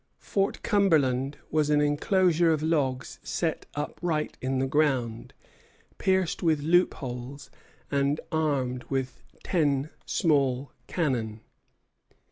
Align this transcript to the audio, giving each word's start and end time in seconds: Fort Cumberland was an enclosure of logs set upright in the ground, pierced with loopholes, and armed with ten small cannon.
Fort 0.17 0.63
Cumberland 0.63 1.37
was 1.51 1.69
an 1.69 1.79
enclosure 1.79 2.51
of 2.51 2.63
logs 2.63 3.19
set 3.21 3.67
upright 3.75 4.35
in 4.41 4.57
the 4.57 4.65
ground, 4.65 5.35
pierced 5.99 6.41
with 6.41 6.61
loopholes, 6.63 7.51
and 7.91 8.19
armed 8.31 8.83
with 8.85 9.21
ten 9.43 9.91
small 10.07 10.71
cannon. 10.87 11.41